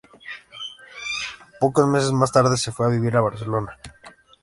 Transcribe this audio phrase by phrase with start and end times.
[1.59, 3.77] Pocos meses más tarde se fue a vivir a Barcelona.